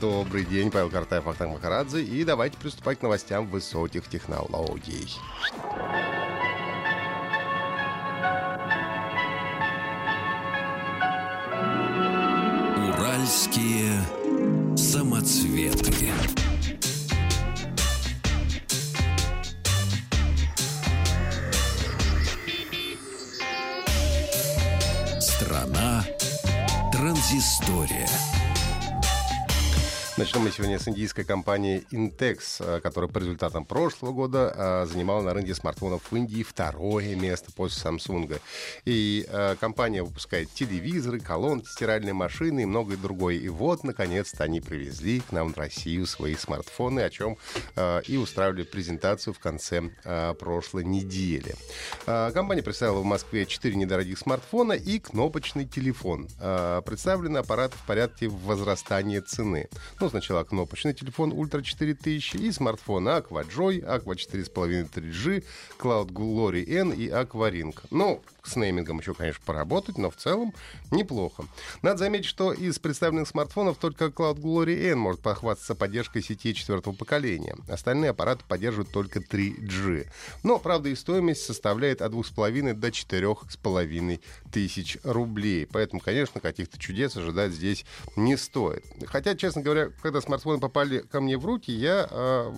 [0.00, 2.02] Добрый день, Павел Картаев, Ахтанг Махарадзе.
[2.02, 5.08] И давайте приступать к новостям высоких технологий.
[12.88, 14.02] Уральские
[14.76, 15.92] самоцветы.
[25.20, 26.04] Страна
[26.90, 28.08] транзистория.
[30.22, 35.20] Начнем мы сегодня с индийской компании Intex, э, которая по результатам прошлого года э, занимала
[35.20, 38.40] на рынке смартфонов в Индии второе место после Samsung.
[38.84, 43.34] И э, компания выпускает телевизоры, колонки, стиральные машины и многое другое.
[43.34, 47.36] И вот, наконец-то, они привезли к нам в Россию свои смартфоны, о чем
[48.06, 49.82] и устраивали презентацию в конце
[50.38, 51.56] прошлой недели.
[52.04, 56.28] Компания представила в Москве 4 недорогих смартфона и кнопочный телефон.
[56.84, 59.68] Представлены аппараты в порядке возрастания цены.
[60.00, 65.42] Ну, сначала кнопочный телефон Ultra 4000 и смартфон Aqua Joy, Aqua 4.5 3G,
[65.78, 67.74] Cloud Glory N и Aqua Ring.
[67.90, 70.52] Ну, с неймингом еще, конечно, поработать, но в целом
[70.90, 71.44] неплохо.
[71.80, 76.94] Надо заметить, что из представленных смартфонов только Cloud Glory N может похвастаться поддержкой сети четвертого
[76.94, 77.56] поколения.
[77.68, 80.08] Остальные аппараты поддерживают только 3G.
[80.42, 84.20] Но, правда, и стоимость составляет от 2,5 до 4,5
[84.52, 85.66] тысяч рублей.
[85.72, 88.84] Поэтому, конечно, каких-то чудес ожидать здесь не стоит.
[89.06, 92.52] Хотя, честно говоря, когда смартфоны попали ко мне в руки, я э,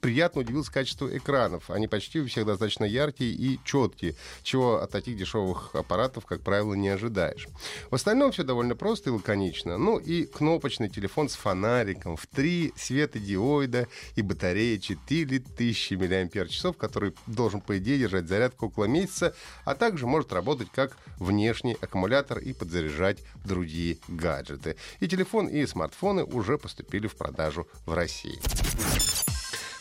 [0.00, 1.70] приятно удивился качеству экранов.
[1.70, 6.74] Они почти у всех достаточно яркие и четкие, чего от таких дешевых аппаратов, как правило,
[6.74, 7.48] не ожидаешь.
[7.90, 9.76] В остальном все довольно просто и лаконично.
[9.76, 17.60] Ну и кнопочный телефон с фонариком в три светодиоида и батарея 4000 мАч, который должен,
[17.60, 23.18] по идее, держать зарядку около месяца, а также может работать как внешний аккумулятор и подзаряжать
[23.44, 24.76] другие гаджеты.
[25.00, 29.33] И телефон, и смартфоны уже поступили в продажу в России.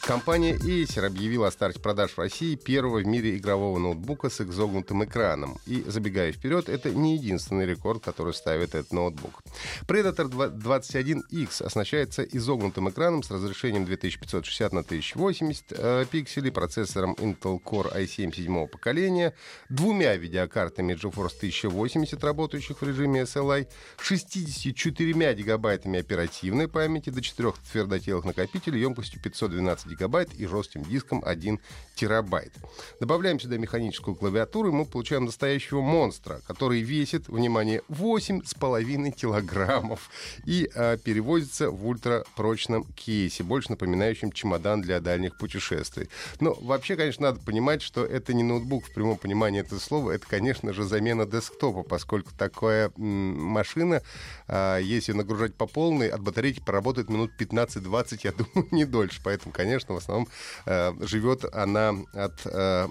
[0.06, 5.06] Компания Acer объявила о старте продаж в России первого в мире игрового ноутбука с изогнутым
[5.06, 5.58] экраном.
[5.66, 9.42] И, забегая вперед, это не единственный рекорд, который ставит этот ноутбук.
[9.88, 17.96] Predator 21X оснащается изогнутым экраном с разрешением 2560 на 1080 э, пикселей, процессором Intel Core
[17.96, 19.34] i7 седьмого поколения,
[19.70, 23.70] двумя видеокартами GeForce 1080, работающих в режиме SLI,
[24.02, 31.60] 64 гигабайтами оперативной памяти до 4 твердотелых накопителей емкостью 512 гигабайт и жестким диском 1
[31.96, 32.52] терабайт.
[33.00, 40.10] Добавляем сюда механическую клавиатуру, и мы получаем настоящего монстра, который весит, внимание, 8,5 килограммов
[40.46, 46.10] и э, перевозится в ультрапрочном кейсе, больше напоминающем чемодан для дальних путешествий.
[46.40, 50.26] Но вообще, конечно, надо понимать, что это не ноутбук в прямом понимании этого слова, это,
[50.28, 54.02] конечно же, замена десктопа, поскольку такая м- машина,
[54.48, 59.22] э, если нагружать по полной, от батарейки поработает минут 15-20, я думаю, не дольше.
[59.24, 60.28] Поэтому, конечно, конечно, в основном
[60.66, 62.88] э, живет она от э,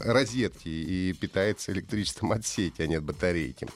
[0.00, 3.68] розетки и питается электричеством от сети, а не от батарейки.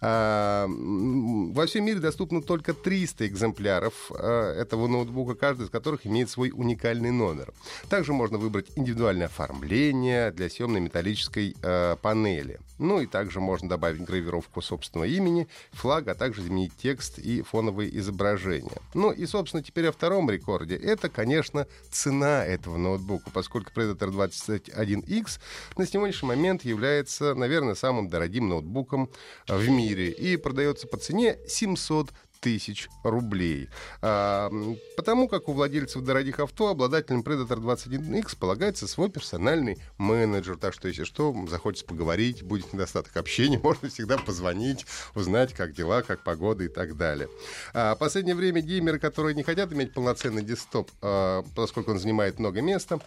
[0.00, 6.30] А, во всем мире доступно только 300 экземпляров э, этого ноутбука, каждый из которых имеет
[6.30, 7.52] свой уникальный номер.
[7.88, 12.60] Также можно выбрать индивидуальное оформление для съемной металлической э, панели.
[12.78, 17.96] Ну и также можно добавить гравировку собственного имени, флаг, а также изменить текст и фоновые
[17.98, 18.78] изображения.
[18.94, 20.76] Ну и, собственно, теперь о втором рекорде.
[20.76, 25.40] Это, конечно, цена этого ноутбука, поскольку Predator 21X
[25.76, 29.10] на сегодняшний момент является, наверное, самым дорогим ноутбуком
[29.48, 32.10] в мире и продается по цене 700
[32.42, 33.68] тысяч рублей.
[34.02, 34.50] А,
[34.96, 40.56] потому как у владельцев дорогих авто обладателям Predator 21X полагается свой персональный менеджер.
[40.56, 44.84] Так что, если что, захочется поговорить, будет недостаток общения, можно всегда позвонить,
[45.14, 47.28] узнать, как дела, как погода и так далее.
[47.72, 52.60] А, последнее время геймеры, которые не хотят иметь полноценный десктоп, а, поскольку он занимает много
[52.60, 52.98] места,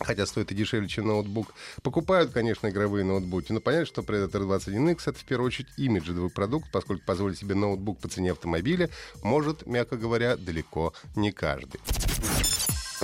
[0.00, 1.54] хотя стоит и дешевле, чем ноутбук.
[1.82, 6.70] Покупают, конечно, игровые ноутбуки, но понятно, что Predator 21X— это в первую очередь имиджевый продукт,
[6.72, 8.90] поскольку позволить себе ноутбук по цене автомобиля
[9.22, 11.80] может, мягко говоря, далеко не каждый.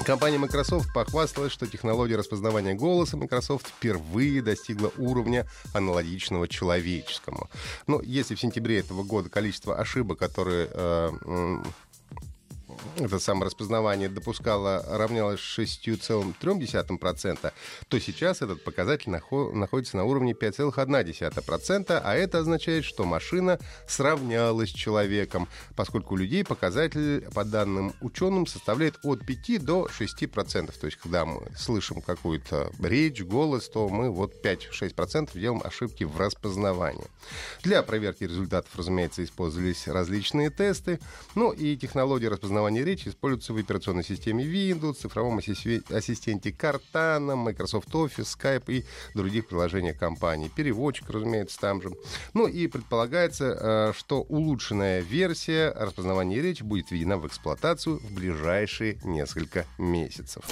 [0.05, 7.49] Компания Microsoft похвасталась, что технология распознавания голоса Microsoft впервые достигла уровня аналогичного человеческому.
[7.87, 11.63] Но если в сентябре этого года количество ошибок, которые э,
[12.97, 17.53] это самое распознавание допускало, равнялось 6,3%,
[17.89, 23.59] то сейчас этот показатель находится на уровне 5,1%, а это означает, что машина
[23.89, 30.73] сравнялась с человеком, поскольку у людей показатель, по данным ученым, составляет от 5 до 6%.
[30.79, 36.19] То есть, когда мы слышим какую-то речь, голос, то мы вот 5-6% делаем ошибки в
[36.19, 37.07] распознавании.
[37.63, 40.99] Для проверки результатов, разумеется, использовались различные тесты,
[41.35, 48.37] ну и технология распознавания речи используется в операционной системе Windows, цифровом ассистенте Cortana, Microsoft Office,
[48.37, 48.85] Skype и
[49.15, 50.51] других приложениях компании.
[50.55, 51.91] Переводчик, разумеется, там же.
[52.33, 58.99] Ну и предполагается, э, что улучшенная версия распознавания речи будет введена в эксплуатацию в ближайшие
[59.05, 60.45] несколько месяцев.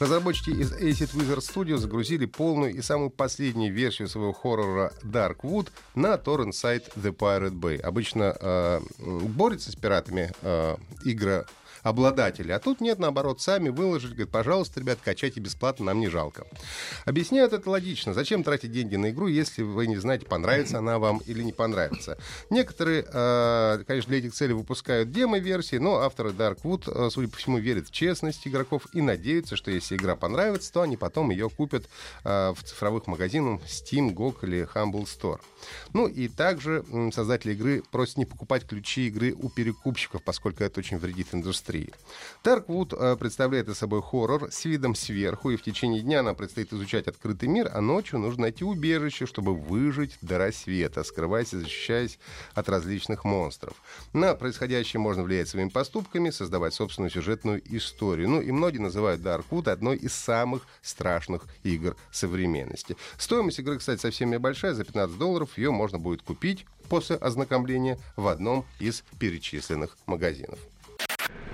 [0.00, 6.16] Разработчики из Acid Wizard Studio загрузили полную и самую последнюю версию своего хоррора Darkwood на
[6.16, 7.78] торрент-сайт The Pirate Bay.
[7.78, 11.44] Обычно э, борется с пиратами э, игра
[11.82, 12.52] обладатели.
[12.52, 16.46] А тут нет, наоборот, сами выложили, говорят, пожалуйста, ребят, качайте бесплатно, нам не жалко.
[17.04, 18.14] Объясняют это логично.
[18.14, 22.18] Зачем тратить деньги на игру, если вы не знаете, понравится она вам или не понравится.
[22.50, 27.58] Некоторые, э, конечно, для этих целей выпускают демо-версии, но авторы Darkwood, э, судя по всему,
[27.58, 31.88] верят в честность игроков и надеются, что если игра понравится, то они потом ее купят
[32.24, 35.40] э, в цифровых магазинах Steam, GOG или Humble Store.
[35.92, 40.98] Ну и также создатели игры просят не покупать ключи игры у перекупщиков, поскольку это очень
[40.98, 41.69] вредит индустрии.
[42.44, 47.08] Darkwood э, представляет собой хоррор с видом сверху, и в течение дня нам предстоит изучать
[47.08, 52.18] открытый мир, а ночью нужно найти убежище, чтобы выжить до рассвета, скрываясь и защищаясь
[52.54, 53.74] от различных монстров.
[54.12, 58.28] На происходящее можно влиять своими поступками, создавать собственную сюжетную историю.
[58.28, 62.96] Ну и многие называют Darkwood одной из самых страшных игр современности.
[63.18, 67.98] Стоимость игры, кстати, совсем небольшая, за 15 долларов долларов ее можно будет купить после ознакомления
[68.16, 70.58] в одном из перечисленных магазинов.